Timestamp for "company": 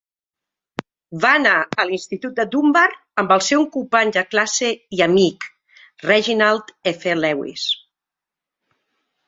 3.77-4.15